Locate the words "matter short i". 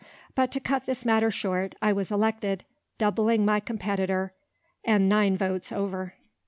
1.05-1.93